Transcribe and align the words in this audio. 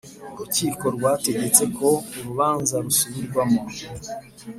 Urukiko 0.33 0.85
rwategetse 0.95 1.63
ko 1.77 1.89
urubanza 2.17 2.75
rusubirwamo 2.83 3.61